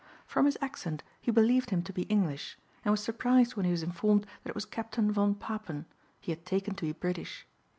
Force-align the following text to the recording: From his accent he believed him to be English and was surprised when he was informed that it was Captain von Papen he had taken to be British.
From 0.25 0.47
his 0.47 0.57
accent 0.61 1.03
he 1.21 1.29
believed 1.29 1.69
him 1.69 1.83
to 1.83 1.93
be 1.93 2.01
English 2.09 2.57
and 2.83 2.89
was 2.91 3.03
surprised 3.03 3.55
when 3.55 3.65
he 3.65 3.71
was 3.71 3.83
informed 3.83 4.25
that 4.41 4.49
it 4.49 4.55
was 4.55 4.65
Captain 4.65 5.11
von 5.11 5.35
Papen 5.35 5.85
he 6.19 6.31
had 6.31 6.43
taken 6.43 6.73
to 6.73 6.85
be 6.87 6.91
British. 6.91 7.45